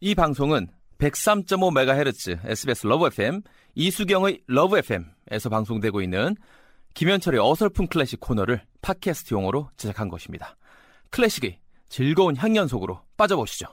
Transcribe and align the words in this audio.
이 0.00 0.14
방송은 0.14 0.68
103.5MHz 0.98 2.40
SBS 2.44 2.86
Love 2.86 3.06
FM 3.06 3.40
이숙영의 3.74 4.42
Love 4.46 4.76
FM에서 4.78 5.48
방송되고 5.48 6.02
있는 6.02 6.36
김현철의 6.92 7.40
어설픈 7.40 7.86
클래식 7.86 8.20
코너를 8.20 8.60
팟캐스트용으로 8.82 9.70
제작한 9.78 10.10
것입니다. 10.10 10.56
클래식의 11.10 11.58
즐거운 11.88 12.36
향연 12.36 12.68
속으로 12.68 13.00
빠져보시죠. 13.16 13.68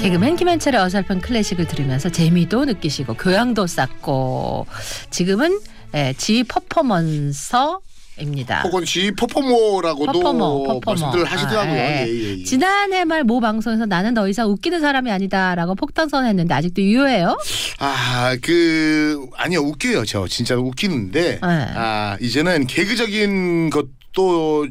개그맨 0.00 0.36
김현철의 0.36 0.80
어설픈 0.80 1.20
클래식을 1.20 1.68
들으면서 1.68 2.08
재미도 2.08 2.64
느끼시고 2.64 3.14
교양도 3.14 3.68
쌓고 3.68 4.66
지금은 5.10 5.60
예, 5.94 6.12
지 6.12 6.44
퍼포먼서 6.44 7.80
입니다. 8.20 8.62
혹은 8.62 8.84
지 8.84 9.10
퍼포머라고도 9.12 10.12
퍼포머, 10.12 10.62
퍼포머. 10.80 10.80
말씀들 10.86 11.24
하시더라고요. 11.24 11.74
아, 11.74 11.76
예. 11.78 12.06
예. 12.08 12.12
예, 12.12 12.38
예. 12.40 12.44
지난해 12.44 13.04
말 13.04 13.24
모 13.24 13.40
방송에서 13.40 13.84
나는 13.84 14.14
더 14.14 14.26
이상 14.28 14.48
웃기는 14.48 14.80
사람이 14.80 15.10
아니다라고 15.10 15.74
폭탄선언했는데 15.74 16.54
아직도 16.54 16.80
유효해요? 16.82 17.36
아, 17.78 18.36
그 18.42 19.26
아니요 19.36 19.60
웃겨요. 19.60 20.04
저 20.06 20.26
진짜로 20.26 20.62
웃기는데 20.62 21.20
네. 21.32 21.38
아 21.42 22.16
이제는 22.20 22.66
개그적인 22.66 23.70
것 23.70 23.86
도또 24.12 24.68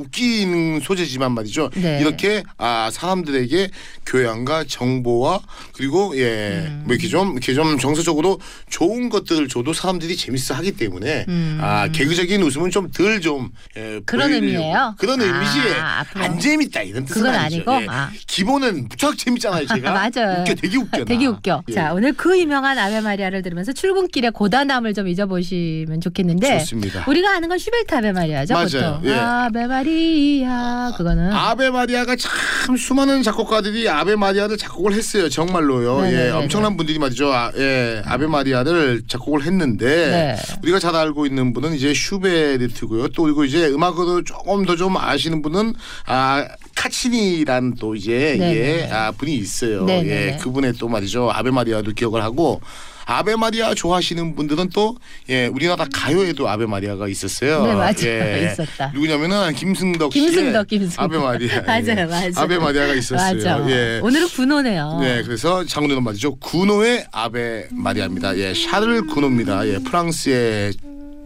웃기는 0.00 0.80
소재지만 0.80 1.32
말이죠. 1.32 1.70
네. 1.74 1.98
이렇게 2.00 2.42
아 2.56 2.90
사람들에게 2.92 3.70
교양과 4.06 4.64
정보와 4.68 5.40
그리고 5.72 6.12
예, 6.16 6.66
음. 6.68 6.82
뭐 6.86 6.94
이렇게 6.94 7.08
좀 7.08 7.32
이렇게 7.32 7.54
좀 7.54 7.78
정서적으로 7.78 8.40
좋은 8.68 9.08
것들을 9.08 9.48
줘도 9.48 9.72
사람들이 9.72 10.16
재밌어 10.16 10.54
하기 10.54 10.72
때문에 10.72 11.24
음. 11.28 11.58
아 11.60 11.88
개그적인 11.88 12.42
웃음은 12.42 12.70
좀 12.70 12.90
덜좀 12.90 13.50
예, 13.76 14.00
그런. 14.04 14.32
의미예요? 14.32 14.94
그런 14.98 15.20
아, 15.20 15.24
의미지 15.24 15.58
앞으로. 15.80 16.24
안 16.24 16.38
재밌다 16.38 16.82
이런 16.82 17.04
뜻은 17.04 17.22
그건 17.22 17.34
아니죠. 17.34 17.70
아니고? 17.70 17.82
예. 17.82 17.86
아. 17.88 18.10
기본은 18.26 18.88
무척 18.88 19.16
재밌잖아요. 19.16 19.66
제가 19.68 19.92
맞아요. 19.92 20.42
웃겨 20.42 20.54
되게 20.54 20.76
웃겨. 20.76 20.98
나. 20.98 21.04
되게 21.04 21.26
웃겨. 21.26 21.62
예. 21.68 21.72
자, 21.72 21.92
오늘 21.94 22.12
그 22.12 22.38
유명한 22.38 22.78
아베 22.78 23.00
마리아를 23.00 23.42
들으면서 23.42 23.72
출근길의 23.72 24.32
고단함을 24.32 24.94
좀 24.94 25.08
잊어보시면 25.08 26.00
좋겠는데 26.00 26.58
좋습니다. 26.60 27.04
우리가 27.08 27.36
아는 27.36 27.48
건 27.48 27.58
슈베르트 27.58 27.94
아베 27.94 28.12
마리아 28.12 28.37
죠, 28.46 28.54
맞아요. 28.54 29.00
예. 29.04 29.12
아베 29.12 29.66
마리아 29.66 30.92
그거는 30.96 31.32
아베 31.32 31.70
마리아가 31.70 32.16
참 32.16 32.76
수많은 32.76 33.22
작곡가들이 33.22 33.88
아베 33.88 34.16
마리아를 34.16 34.56
작곡을 34.56 34.92
했어요. 34.92 35.28
정말로요. 35.28 36.00
네네네네. 36.02 36.26
예, 36.26 36.30
엄청난 36.30 36.76
분들이 36.76 36.98
말이죠. 36.98 37.32
아, 37.32 37.52
예, 37.56 38.02
아베 38.06 38.26
마리아를 38.26 39.02
작곡을 39.06 39.42
했는데 39.44 39.86
네. 39.86 40.36
우리가 40.62 40.78
잘 40.78 40.94
알고 40.96 41.26
있는 41.26 41.52
분은 41.52 41.74
이제 41.74 41.92
슈베르트고요. 41.94 43.08
또 43.08 43.22
그리고 43.24 43.44
이제 43.44 43.66
음악으로 43.68 44.24
조금 44.24 44.64
더 44.64 44.78
좀 44.78 44.96
아시는 44.96 45.42
분은 45.42 45.74
아 46.06 46.46
카치니란 46.76 47.74
또 47.80 47.96
이제 47.96 48.36
네네네. 48.38 48.56
예, 48.56 48.90
아, 48.92 49.10
분이 49.10 49.34
있어요. 49.34 49.84
네네네. 49.84 50.08
예, 50.34 50.36
그분의 50.36 50.74
또 50.74 50.86
말이죠. 50.88 51.30
아베 51.32 51.50
마리아도 51.50 51.92
기억을 51.92 52.22
하고 52.22 52.60
아베 53.08 53.36
마리아 53.36 53.72
좋아하시는 53.74 54.34
분들은 54.34 54.68
또 54.74 54.94
예, 55.30 55.46
우리나라 55.46 55.86
가요에도 55.90 56.46
아베 56.46 56.66
마리아가 56.66 57.08
있었어요. 57.08 57.64
네, 57.66 57.74
맞아요. 57.74 57.94
예. 58.04 58.50
있었다. 58.52 58.92
누구냐면은 58.92 59.54
김승덕 59.54 60.12
씨의 60.12 60.26
김승덕, 60.26 60.66
김승덕. 60.66 61.02
아베 61.04 61.16
마리아. 61.16 61.62
맞아요, 61.66 62.00
예. 62.00 62.04
맞아요. 62.04 62.32
아베 62.36 62.58
마리아가 62.58 62.92
있었어요. 62.92 63.34
맞아. 63.34 63.70
예. 63.70 64.00
오늘은 64.02 64.28
군호네요. 64.28 64.98
네, 65.00 65.22
그래서 65.22 65.64
장르는 65.64 66.04
말이죠. 66.04 66.36
구노의 66.36 67.06
아베 67.10 67.68
마리아입니다. 67.70 68.36
예, 68.36 68.52
샤를 68.52 69.06
구노입니다. 69.06 69.66
예, 69.68 69.78
프랑스의 69.78 70.74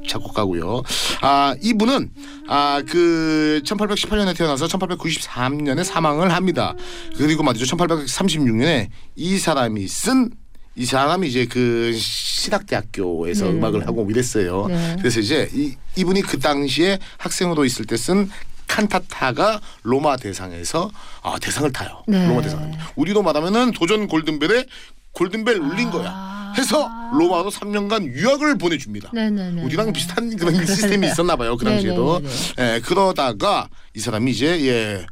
작곡가고요. 0.09 0.83
아, 1.21 1.55
이분은 1.61 2.11
아, 2.47 2.81
그 2.89 3.61
1818년에 3.65 4.37
태어나서 4.37 4.67
1893년에 4.67 5.83
사망을 5.83 6.33
합니다. 6.33 6.75
그리고 7.17 7.43
말이죠. 7.43 7.65
1836년에 7.77 8.87
이 9.17 9.39
사람이 9.39 9.87
쓴 9.89 10.31
이 10.75 10.85
사람이 10.87 11.29
이제 11.29 11.47
그 11.47 11.93
신학대학교에서 11.97 13.45
네네네. 13.45 13.59
음악을 13.59 13.87
하고 13.87 14.07
이랬어요. 14.11 14.67
네. 14.69 14.97
그래서 14.99 15.21
이제 15.21 15.49
이, 15.53 15.75
이분이 15.97 16.23
그 16.23 16.39
당시에 16.39 16.99
학생으로 17.19 17.65
있을 17.65 17.85
때 17.87 17.97
쓴 17.97 18.31
칸타타가 18.69 19.61
로마 19.83 20.17
대상에서 20.17 20.91
아, 21.23 21.37
대상을 21.39 21.71
타요. 21.73 22.03
네. 22.09 22.27
로마 22.27 22.41
대상. 22.41 22.73
우리로 22.97 23.23
말하면은 23.23 23.73
도전 23.73 24.07
골든벨에 24.09 24.65
골든벨 25.13 25.59
울린 25.59 25.91
거야. 25.91 26.55
해서 26.57 26.91
로마로 27.13 27.51
3년간 27.51 28.07
유학을 28.15 28.57
보내줍니다. 28.57 29.11
아. 29.11 29.15
네네네. 29.15 29.63
우리랑 29.63 29.93
비슷한 29.93 30.35
그런 30.37 30.55
시스템이 30.65 31.07
있었나 31.07 31.37
봐요. 31.37 31.57
그 31.59 31.67
당시에도. 31.67 32.23
예, 32.59 32.81
그러다가 32.83 33.69
이 33.95 34.01
사람이 34.01 34.31
이제 34.31 34.67
예 34.67 35.07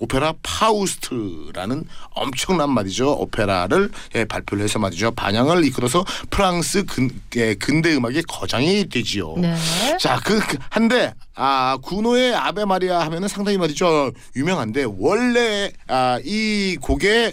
오페라 0.00 0.34
파우스트라는 0.42 1.84
엄청난 2.10 2.70
말이죠. 2.70 3.12
오페라를 3.12 3.90
예, 4.14 4.24
발표를 4.24 4.64
해서 4.64 4.78
말이죠. 4.78 5.12
반향을 5.12 5.64
이끌어서 5.64 6.04
프랑스 6.30 6.84
근, 6.84 7.10
예, 7.36 7.54
근대 7.54 7.94
음악의 7.94 8.22
거장이 8.28 8.88
되지요. 8.88 9.34
네. 9.38 9.54
자, 9.98 10.20
그, 10.24 10.38
그 10.40 10.58
한데 10.70 11.14
아 11.34 11.78
구노의 11.82 12.34
아베 12.34 12.64
마리아 12.64 13.00
하면은 13.00 13.28
상당히 13.28 13.58
말이죠 13.58 14.12
유명한데 14.36 14.86
원래 14.98 15.72
아, 15.88 16.18
이 16.24 16.76
곡의 16.80 17.32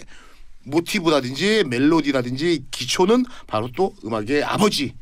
모티브라든지 0.64 1.64
멜로디라든지 1.66 2.66
기초는 2.70 3.24
바로 3.46 3.68
또 3.76 3.94
음악의 4.04 4.44
아버지 4.44 4.94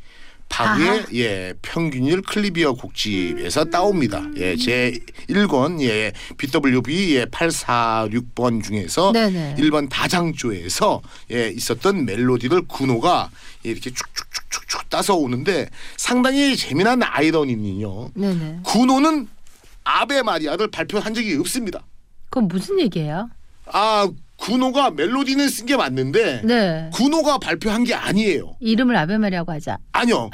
아하. 0.59 1.05
예 1.13 1.53
평균율 1.61 2.21
클리비어 2.21 2.73
곡집에서 2.73 3.65
따옵니다. 3.65 4.23
예, 4.37 4.55
제 4.55 4.99
1권 5.29 5.81
예 5.81 6.11
BWV 6.37 7.15
예 7.15 7.25
846번 7.25 8.63
중에서 8.63 9.11
네네. 9.11 9.55
1번 9.57 9.89
다장조에서 9.89 11.01
예 11.31 11.49
있었던 11.49 12.05
멜로디를 12.05 12.63
구노가 12.67 13.29
예, 13.65 13.71
이렇게 13.71 13.89
쭉쭉쭉쭉쭉 13.91 14.89
따서 14.89 15.15
오는데 15.15 15.69
상당히 15.97 16.55
재미난 16.55 17.01
아이러니는요. 17.03 18.11
네네. 18.13 18.59
구노는 18.63 19.27
아베 19.83 20.21
마리아를 20.21 20.69
발표한 20.69 21.13
적이 21.13 21.35
없습니다. 21.37 21.81
그건 22.29 22.47
무슨 22.47 22.79
얘기예요? 22.79 23.29
아 23.65 24.07
구노가 24.45 24.91
멜로디는 24.91 25.47
쓴 25.49 25.65
게 25.67 25.77
맞는데 25.77 26.41
네. 26.43 26.89
구노가 26.93 27.37
발표한 27.37 27.83
게 27.83 27.93
아니에요. 27.93 28.55
이름을 28.59 28.95
아베 28.97 29.17
마리아고 29.17 29.51
하자. 29.51 29.77
아니요. 29.91 30.29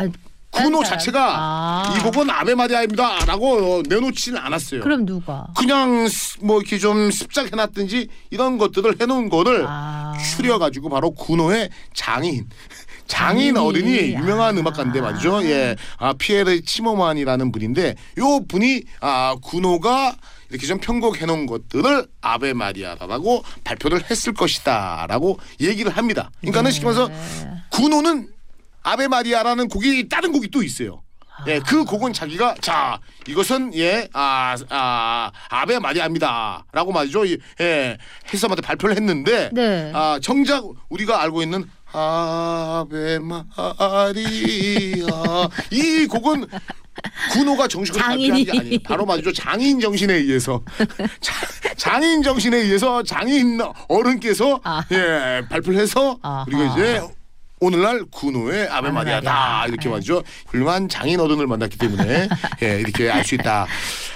딴 0.49 0.71
사람. 0.71 0.83
자체가 0.85 1.35
아. 1.37 1.95
이 1.95 1.99
곡은 2.03 2.29
아베 2.29 2.55
마리아입니다라고 2.55 3.83
내놓지는 3.87 4.39
않았어요. 4.39 4.81
그럼 4.81 5.05
누가? 5.05 5.45
그냥 5.57 6.07
스- 6.07 6.37
뭐 6.41 6.59
이렇게 6.61 6.77
좀 6.79 7.11
습작 7.11 7.51
해놨든지 7.51 8.07
이런 8.31 8.57
것들을 8.57 8.95
해놓은 9.01 9.29
거를 9.29 9.65
아. 9.67 10.17
추려가지고 10.17 10.89
바로 10.89 11.11
구노의 11.11 11.69
장인. 11.93 12.47
장인 13.07 13.55
장인이. 13.55 13.59
어른이 13.59 13.97
유명한 14.15 14.55
아. 14.55 14.59
음악가인데 14.59 15.01
말이죠. 15.01 15.43
예, 15.43 15.75
아 15.97 16.13
피에르 16.17 16.61
치모만이라는 16.61 17.51
분인데 17.51 17.95
요 18.19 18.39
분이 18.47 18.83
아 19.01 19.35
구노가 19.41 20.15
이렇게 20.49 20.65
좀 20.67 20.79
편곡해 20.79 21.25
놓은 21.25 21.45
것들을 21.45 22.07
아베 22.21 22.53
마리아라고 22.53 23.43
발표를 23.63 24.09
했을 24.09 24.33
것이다라고 24.33 25.39
얘기를 25.61 25.91
합니다. 25.95 26.31
그러니까는 26.41 26.71
쉽게 26.71 26.85
말해서 26.85 27.07
네. 27.07 27.15
구노는 27.71 28.29
아베 28.83 29.07
마리아라는 29.07 29.67
곡이 29.67 30.07
다른 30.09 30.31
곡이 30.31 30.49
또 30.49 30.63
있어요. 30.63 31.03
예, 31.45 31.59
그 31.59 31.85
곡은 31.85 32.13
자기가 32.13 32.55
자 32.61 32.99
이것은 33.27 33.71
예 33.75 34.07
아 34.13 34.55
아, 34.69 35.31
아 35.49 35.65
베 35.67 35.77
마리아입니다라고 35.77 36.91
말이죠. 36.91 37.27
예, 37.27 37.37
예 37.61 37.97
해서마다 38.33 38.63
발표를 38.63 38.95
했는데 38.95 39.51
네. 39.53 39.91
아 39.93 40.19
정작 40.23 40.63
우리가 40.89 41.21
알고 41.21 41.43
있는 41.43 41.69
아베 41.93 43.19
마리아 43.19 45.05
이 45.71 46.07
곡은 46.07 46.47
구노가 47.33 47.67
정식으로 47.67 48.03
발표한 48.03 48.43
게. 48.43 48.51
아니에요. 48.51 48.79
바로 48.83 49.05
말이죠. 49.05 49.31
장인 49.33 49.79
정신에 49.79 50.13
의해서 50.13 50.61
자, 51.21 51.33
장인 51.75 52.23
정신에 52.23 52.57
의해서 52.57 53.03
장인 53.03 53.59
어른께서 53.87 54.59
아. 54.63 54.83
예 54.91 55.41
발표를 55.49 55.79
해서 55.79 56.17
아하. 56.21 56.45
우리가 56.47 56.73
이제 56.73 57.01
오늘날 57.59 58.03
구노의 58.11 58.67
아베 58.67 58.87
아베 58.87 58.91
마리아다 58.91 59.31
마리아. 59.31 59.65
이렇게 59.67 59.85
네. 59.85 59.89
말이죠. 59.89 60.23
훌륭한 60.47 60.89
장인 60.89 61.19
어른을 61.19 61.47
만났기 61.47 61.77
때문에 61.77 62.27
예, 62.61 62.79
이렇게 62.79 63.09
알 63.09 63.23
수 63.23 63.35
있다. 63.35 63.65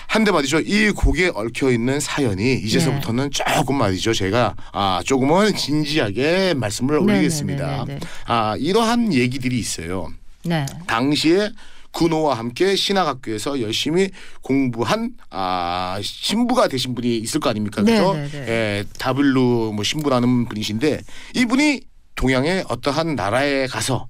한데 0.08 0.30
말이죠. 0.32 0.60
이 0.60 0.92
곡에 0.92 1.32
얽혀 1.34 1.72
있는 1.72 2.00
사연이 2.02 2.56
이제서부터는 2.56 3.30
네. 3.30 3.44
조금 3.56 3.78
말이죠. 3.78 4.14
제가 4.14 4.56
아 4.74 5.02
조금은 5.06 5.56
진지하게 5.56 6.54
말씀을 6.56 7.00
올리겠습니다. 7.00 7.66
네네네네네. 7.66 8.00
아 8.26 8.56
이러한 8.60 9.14
얘기들이 9.14 9.58
있어요. 9.58 10.12
네. 10.44 10.66
당시에 10.86 11.50
군호와 11.92 12.38
함께 12.38 12.76
신학학교에서 12.76 13.62
열심히 13.62 14.10
공부한 14.42 15.14
아 15.30 16.00
신부가 16.02 16.68
되신 16.68 16.96
분이 16.96 17.18
있을 17.18 17.40
거 17.40 17.50
아닙니까? 17.50 17.84
그죠? 17.84 18.14
네네네. 18.14 18.48
예, 18.52 18.86
다블루 18.98 19.74
뭐 19.76 19.84
신부라는 19.84 20.46
분이신데 20.46 21.02
이분이 21.36 21.82
동양의 22.16 22.66
어떠한 22.70 23.16
나라에 23.16 23.68
가서 23.68 24.08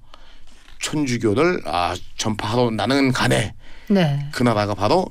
천주교를 0.80 1.62
아 1.66 1.94
전파하러 2.16 2.70
나는 2.70 3.12
간에 3.12 3.54
네. 3.88 4.28
그 4.32 4.42
나라가 4.42 4.74
바로 4.74 5.06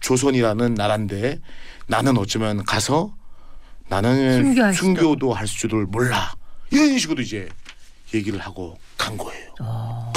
조선이라는 0.00 0.74
나라인데 0.74 1.38
나는 1.86 2.16
어쩌면 2.18 2.64
가서 2.64 3.14
나는. 3.88 4.72
순교도 4.72 5.32
할 5.34 5.46
줄을 5.46 5.84
몰라 5.86 6.34
이런 6.70 6.98
식으로 6.98 7.22
이제 7.22 7.48
얘기를 8.14 8.38
하고 8.40 8.78
간 8.96 9.16
거예요. 9.18 9.54
어. 9.60 10.12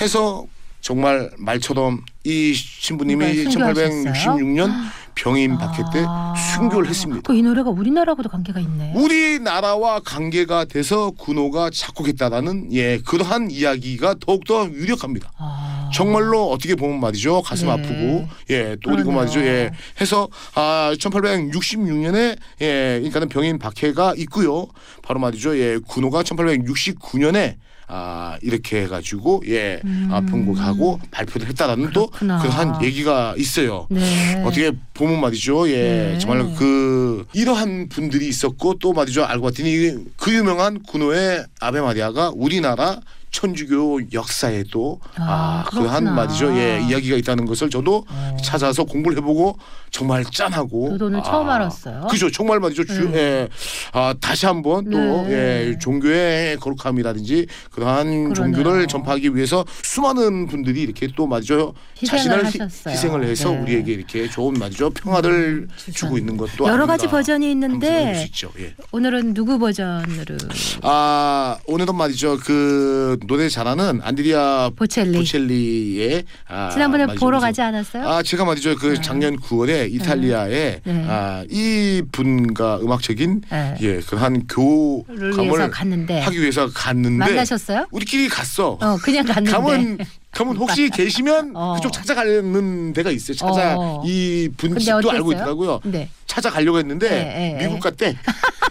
해서 0.00 0.46
정말 0.80 1.30
말처럼 1.38 2.02
이 2.24 2.54
신부님이 2.54 3.44
그러니까 3.44 3.50
순교하셨어요? 3.74 4.36
1866년 4.36 4.72
병인 5.16 5.58
박해 5.58 5.82
때 5.92 6.04
아. 6.06 6.34
순교를 6.36 6.88
했습니다. 6.88 7.22
그이 7.22 7.42
노래가 7.42 7.70
우리나라하고도 7.70 8.28
관계가 8.28 8.60
있네. 8.60 8.92
우리나라와 8.94 9.98
관계가 10.00 10.66
돼서 10.66 11.10
군호가 11.10 11.70
작곡했다라는 11.70 12.72
예 12.74 12.98
그러한 12.98 13.50
이야기가 13.50 14.16
더욱더 14.20 14.66
유력합니다. 14.70 15.32
아. 15.36 15.90
정말로 15.92 16.50
어떻게 16.50 16.74
보면 16.76 17.00
말이죠 17.00 17.42
가슴 17.42 17.66
네. 17.66 17.72
아프고 17.72 18.28
예또 18.50 18.90
그리고. 18.90 19.10
말이죠 19.10 19.40
예 19.40 19.70
해서 20.00 20.28
아 20.54 20.92
1866년에 20.96 22.36
예 22.60 22.98
그러니까는 22.98 23.28
병인 23.28 23.58
박해가 23.58 24.14
있고요 24.18 24.68
바로 25.02 25.18
말이죠 25.18 25.58
예 25.58 25.78
군호가 25.78 26.22
1869년에 26.22 27.56
아 27.90 28.36
이렇게 28.42 28.82
해가지고 28.82 29.42
예 29.46 29.80
아, 30.10 30.20
편곡하고 30.20 31.00
발표를 31.10 31.48
했다라는 31.48 31.90
또 31.92 32.04
음. 32.04 32.08
그렇구나. 32.28 32.38
그러한 32.38 32.84
얘기가 32.84 33.34
있어요. 33.38 33.86
네. 33.90 34.42
어떻게 34.44 34.72
보면 34.94 35.20
말이죠. 35.20 35.68
예. 35.70 36.12
네. 36.12 36.18
정말 36.18 36.54
그 36.54 37.26
이러한 37.32 37.88
분들이 37.88 38.28
있었고 38.28 38.74
또 38.78 38.92
말이죠. 38.92 39.24
알고 39.24 39.46
봤더니 39.46 39.94
그 40.18 40.34
유명한 40.34 40.82
군호의 40.82 41.44
아베 41.60 41.80
마리아가 41.80 42.30
우리나라 42.34 43.00
천주교 43.30 44.00
역사에도 44.14 45.00
아, 45.16 45.64
아, 45.66 45.70
그한. 45.70 46.04
말이죠. 46.14 46.56
예, 46.56 46.80
이야기가 46.88 47.16
있다는 47.18 47.44
것을 47.44 47.68
저도 47.68 48.06
어. 48.08 48.36
찾아서 48.42 48.84
공부를 48.84 49.18
해보고 49.18 49.58
정말 49.90 50.24
짠하고 50.24 50.90
저도 50.92 51.06
오늘 51.06 51.22
처음 51.22 51.48
알았어요. 51.48 52.06
그죠. 52.10 52.30
정말 52.30 52.58
말이죠. 52.58 52.84
주, 52.84 53.02
음. 53.02 53.14
예, 53.14 53.48
아, 53.92 54.14
다시 54.20 54.46
한번 54.46 54.90
또 54.90 54.98
네. 54.98 55.70
예, 55.70 55.78
종교의 55.78 56.56
거룩함이라든지 56.58 57.46
그러한 57.70 58.06
그러네요. 58.06 58.34
종교를 58.34 58.86
전파하기 58.86 59.34
위해서 59.36 59.64
수많은 59.82 60.46
분들이 60.46 60.82
이렇게 60.82 61.08
또. 61.16 61.28
희생을 61.28 61.74
자신을 62.06 62.38
희- 62.38 62.58
하셨어요. 62.60 62.94
희생을 62.94 63.24
해서 63.24 63.50
네. 63.50 63.58
우리에게 63.60 63.92
이렇게 63.92 64.28
좋은 64.30 64.54
말이죠. 64.54 64.90
평화를 64.90 65.68
주선. 65.76 65.94
주고 65.94 66.18
있는 66.18 66.36
것도 66.36 66.66
여러 66.66 66.86
가지 66.86 67.06
버전이 67.06 67.50
있는데. 67.50 68.28
예. 68.58 68.74
오늘은 68.92 69.34
누구 69.34 69.58
버전으로 69.58 70.36
아 70.82 71.58
오늘은 71.66 71.94
말이죠. 71.94 72.38
그 72.44 73.18
노래 73.26 73.48
잘하는 73.48 74.00
안드리아 74.02 74.70
보첼리. 74.76 75.18
보첼리의 75.18 76.24
아, 76.48 76.70
지난번에. 76.70 77.06
보러 77.16 77.40
가지 77.40 77.60
않았어요? 77.62 78.08
아 78.08 78.22
제가 78.22 78.44
말이죠. 78.44 78.76
그 78.76 78.94
네. 78.94 79.00
작년 79.00 79.36
9월에 79.38 79.92
이탈리아에 79.92 80.80
네. 80.84 81.04
아, 81.08 81.44
이 81.50 82.02
분과 82.12 82.78
음악적인 82.80 83.42
네. 83.50 83.74
예 83.80 84.00
그한 84.00 84.32
를 84.34 85.30
위해서 85.30 85.36
교감을 85.42 85.70
갔는데 85.70 86.20
하기 86.20 86.40
위해서 86.40 86.68
갔는데 86.72 87.18
만나셨어요? 87.26 87.86
우리끼리 87.90 88.28
갔어. 88.28 88.78
어 88.80 88.96
그냥 89.02 89.24
갔는데 89.26 89.50
가면 89.50 89.98
가면 90.32 90.56
혹시 90.56 90.88
계시면 90.90 91.52
어. 91.54 91.74
그쪽 91.76 91.92
찾아가는 91.92 92.92
데가 92.92 93.10
있어요. 93.10 93.36
찾아 93.36 93.76
어. 93.78 94.02
이분 94.06 94.70
근데 94.70 94.80
집도 94.80 94.96
어땠어요? 94.98 95.16
알고 95.16 95.32
있더라고요. 95.32 95.80
네. 95.84 96.08
찾아가려고 96.26 96.78
했는데 96.78 97.08
네, 97.08 97.54
네, 97.58 97.66
미국 97.66 97.80
갔대. 97.80 98.16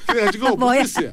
그래가지고 0.08 0.56
못? 0.56 0.72
뺐어요. 0.72 1.12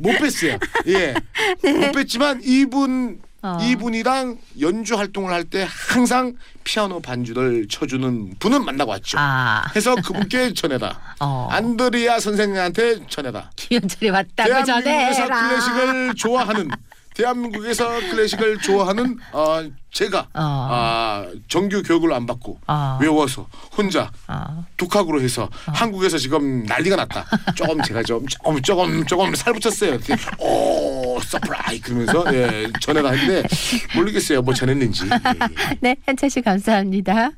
못 0.00 0.18
뺐어요. 0.18 0.58
예, 0.86 1.14
못 1.62 1.92
뺐지만 1.92 2.40
이분 2.44 3.20
어. 3.42 3.58
이분이랑 3.62 4.38
연주 4.60 4.96
활동을 4.96 5.32
할 5.32 5.44
때 5.44 5.66
항상 5.68 6.34
피아노 6.64 7.00
반주를 7.00 7.66
쳐주는 7.68 8.34
분은 8.38 8.64
만나고 8.64 8.90
왔죠. 8.92 9.16
아 9.18 9.64
해서 9.74 9.94
그분께 9.96 10.52
전해라. 10.54 10.98
어. 11.20 11.48
안드리아 11.50 12.20
선생님한테 12.20 13.06
전해라. 13.08 13.50
김현철이 13.56 14.10
왔다고 14.10 14.48
대한민국에서 14.64 15.12
전해라. 15.26 15.48
클래식을 15.48 16.14
좋아하는 16.16 16.70
대한민국에서 17.14 17.88
클래식을 18.10 18.58
좋아하는 18.60 19.18
어, 19.32 19.62
제가 19.92 20.20
어. 20.32 20.68
아, 20.70 21.26
정규 21.48 21.82
교육을 21.82 22.12
안 22.12 22.24
받고 22.24 22.60
아. 22.66 22.98
외워서 23.02 23.46
혼자 23.76 24.10
어. 24.28 24.64
독학으로 24.76 25.20
해서 25.20 25.48
한국에서 25.66 26.16
지금 26.18 26.62
난리가 26.64 26.96
났다. 26.96 27.26
조금 27.56 27.82
제가 27.82 28.02
좀 28.04 28.24
조금 28.28 28.62
조금 28.62 29.04
조금 29.06 29.34
살 29.34 29.52
붙였어요. 29.54 29.90
이렇게 29.94 30.14
오 30.38 30.79
surprise 31.24 31.80
그러면서 31.80 32.24
예, 32.34 32.68
전해라 32.80 33.10
했는데 33.10 33.48
모르겠어요. 33.94 34.42
뭐 34.42 34.54
전했는지. 34.54 35.04
예, 35.04 35.10
예. 35.70 35.76
네, 35.80 35.96
현철 36.06 36.30
씨 36.30 36.40
감사합니다. 36.42 37.32